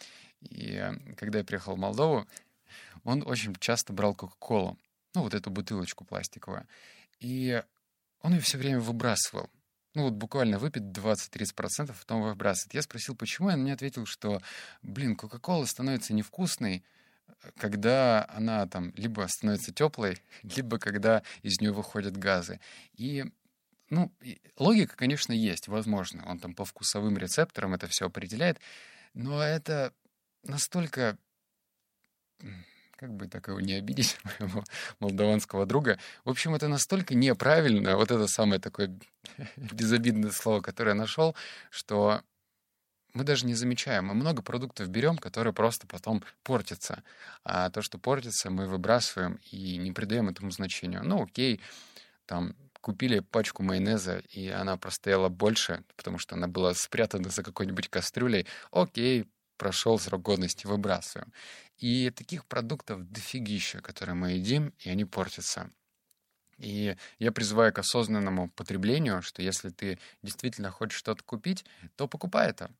и 0.40 0.92
когда 1.16 1.38
я 1.38 1.44
приехал 1.44 1.74
в 1.74 1.78
Молдову, 1.78 2.26
он 3.02 3.24
очень 3.26 3.54
часто 3.56 3.92
брал 3.92 4.14
Кока-Колу, 4.14 4.78
ну, 5.14 5.22
вот 5.22 5.34
эту 5.34 5.50
бутылочку 5.50 6.04
пластиковую, 6.04 6.68
и 7.18 7.62
он 8.20 8.34
ее 8.34 8.40
все 8.40 8.58
время 8.58 8.80
выбрасывал. 8.80 9.50
Ну 9.96 10.02
вот 10.02 10.12
буквально 10.12 10.58
выпит 10.58 10.82
20-30%, 10.82 11.94
потом 11.98 12.22
выбрасывает. 12.22 12.74
Я 12.74 12.82
спросил, 12.82 13.16
почему, 13.16 13.48
и 13.48 13.54
он 13.54 13.60
мне 13.62 13.72
ответил, 13.72 14.04
что, 14.04 14.42
блин, 14.82 15.16
Кока-Кола 15.16 15.64
становится 15.64 16.12
невкусной, 16.12 16.84
когда 17.56 18.28
она 18.28 18.66
там 18.66 18.92
либо 18.94 19.26
становится 19.26 19.72
теплой, 19.72 20.22
либо 20.42 20.78
когда 20.78 21.22
из 21.40 21.62
нее 21.62 21.72
выходят 21.72 22.14
газы. 22.14 22.60
И 22.92 23.24
ну, 23.88 24.12
логика, 24.58 24.94
конечно, 24.96 25.32
есть, 25.32 25.66
возможно. 25.66 26.28
Он 26.28 26.38
там 26.38 26.54
по 26.54 26.66
вкусовым 26.66 27.16
рецепторам 27.16 27.72
это 27.72 27.86
все 27.86 28.06
определяет, 28.06 28.60
но 29.14 29.42
это 29.42 29.94
настолько 30.42 31.16
как 32.96 33.12
бы 33.14 33.28
так 33.28 33.48
его 33.48 33.60
не 33.60 33.74
обидеть, 33.74 34.18
моего 34.40 34.64
молдаванского 35.00 35.66
друга. 35.66 35.98
В 36.24 36.30
общем, 36.30 36.54
это 36.54 36.68
настолько 36.68 37.14
неправильно, 37.14 37.96
вот 37.96 38.10
это 38.10 38.26
самое 38.26 38.60
такое 38.60 38.98
безобидное 39.56 40.30
слово, 40.30 40.60
которое 40.60 40.90
я 40.90 40.94
нашел, 40.94 41.36
что 41.70 42.22
мы 43.16 43.24
даже 43.24 43.46
не 43.46 43.54
замечаем. 43.54 44.06
Мы 44.06 44.14
много 44.14 44.42
продуктов 44.42 44.88
берем, 44.88 45.16
которые 45.16 45.54
просто 45.54 45.86
потом 45.86 46.22
портятся. 46.42 47.02
А 47.44 47.70
то, 47.70 47.80
что 47.80 47.98
портится, 47.98 48.50
мы 48.50 48.66
выбрасываем 48.66 49.40
и 49.50 49.78
не 49.78 49.92
придаем 49.92 50.28
этому 50.28 50.50
значению. 50.50 51.02
Ну, 51.02 51.22
окей, 51.22 51.62
там 52.26 52.54
купили 52.82 53.20
пачку 53.20 53.62
майонеза, 53.62 54.18
и 54.30 54.48
она 54.48 54.76
простояла 54.76 55.28
больше, 55.28 55.82
потому 55.96 56.18
что 56.18 56.34
она 56.34 56.46
была 56.46 56.74
спрятана 56.74 57.30
за 57.30 57.42
какой-нибудь 57.42 57.88
кастрюлей. 57.88 58.46
Окей, 58.70 59.26
прошел 59.56 59.98
срок 59.98 60.22
годности, 60.22 60.66
выбрасываем. 60.66 61.32
И 61.78 62.10
таких 62.10 62.46
продуктов 62.46 63.10
дофигища, 63.10 63.80
которые 63.80 64.14
мы 64.14 64.32
едим, 64.32 64.72
и 64.78 64.90
они 64.90 65.04
портятся. 65.04 65.70
И 66.58 66.96
я 67.18 67.32
призываю 67.32 67.72
к 67.72 67.78
осознанному 67.78 68.50
потреблению, 68.50 69.22
что 69.22 69.42
если 69.42 69.68
ты 69.68 69.98
действительно 70.22 70.70
хочешь 70.70 70.98
что-то 70.98 71.22
купить, 71.22 71.64
то 71.96 72.08
покупай 72.08 72.48
это. 72.48 72.70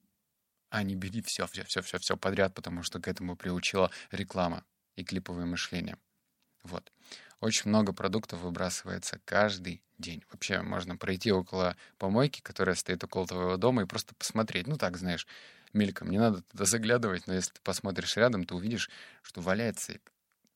А 0.71 0.83
не 0.83 0.97
бери 0.97 1.23
все, 1.23 1.47
все, 1.47 1.65
все, 1.65 1.83
все, 1.83 1.99
все 1.99 2.17
подряд, 2.17 2.55
потому 2.55 2.83
что 2.83 3.01
к 3.01 3.09
этому 3.09 3.37
приучила 3.37 3.91
реклама 4.11 4.65
и 4.97 5.05
клиповое 5.05 5.47
мышление. 5.47 5.99
Вот. 6.63 6.91
Очень 7.41 7.69
много 7.69 7.93
продуктов 7.93 8.41
выбрасывается 8.41 9.21
каждый 9.25 9.83
день. 9.99 10.25
Вообще 10.33 10.63
можно 10.63 10.97
пройти 10.97 11.31
около 11.31 11.77
помойки, 11.99 12.41
которая 12.41 12.75
стоит 12.75 13.05
около 13.05 13.27
твоего 13.27 13.57
дома, 13.57 13.83
и 13.83 13.87
просто 13.87 14.15
посмотреть. 14.15 14.67
Ну 14.67 14.77
так, 14.77 14.97
знаешь, 14.97 15.27
мельком. 15.77 16.11
Не 16.11 16.19
надо 16.19 16.43
туда 16.43 16.65
заглядывать, 16.65 17.27
но 17.27 17.35
если 17.35 17.53
ты 17.53 17.61
посмотришь 17.63 18.17
рядом, 18.17 18.45
ты 18.45 18.55
увидишь, 18.55 18.91
что 19.23 19.41
валяется 19.41 20.01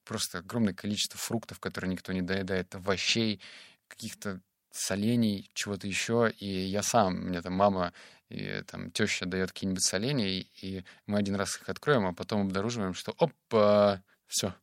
просто 0.05 0.39
огромное 0.39 0.75
количество 0.75 1.19
фруктов, 1.19 1.61
которые 1.61 1.91
никто 1.93 2.12
не 2.12 2.23
доедает, 2.23 2.75
овощей, 2.75 3.41
каких-то 3.87 4.41
солений, 4.73 5.50
чего-то 5.55 5.87
еще. 5.87 6.33
И 6.39 6.47
я 6.47 6.83
сам, 6.83 7.15
у 7.15 7.29
меня 7.29 7.43
там 7.43 7.55
мама 7.55 7.93
и 8.29 8.62
там 8.67 8.91
теща 8.93 9.27
дает 9.27 9.53
какие-нибудь 9.53 9.85
соленья, 9.85 10.45
и 10.62 10.85
мы 11.07 11.19
один 11.19 11.35
раз 11.35 11.57
их 11.57 11.69
откроем, 11.69 12.07
а 12.07 12.15
потом 12.15 12.43
обнаруживаем, 12.43 12.95
что 12.95 13.15
опа, 13.19 14.03
все, 14.27 14.55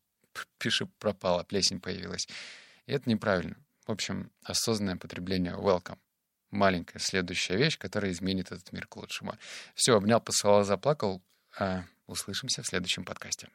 пиши 0.57 0.85
пропало, 0.99 1.43
плесень 1.43 1.81
появилась. 1.81 2.27
И 2.85 2.93
это 2.93 3.09
неправильно. 3.09 3.57
В 3.85 3.91
общем, 3.91 4.31
осознанное 4.43 4.95
потребление 4.95 5.53
welcome. 5.53 5.97
Маленькая 6.51 6.99
следующая 6.99 7.57
вещь, 7.57 7.77
которая 7.77 8.11
изменит 8.11 8.51
этот 8.51 8.71
мир 8.71 8.87
к 8.87 8.95
лучшему. 8.95 9.35
Все, 9.75 9.95
обнял, 9.95 10.21
посылал, 10.21 10.63
заплакал. 10.63 11.21
А, 11.59 11.83
услышимся 12.07 12.61
в 12.63 12.67
следующем 12.67 13.03
подкасте. 13.03 13.49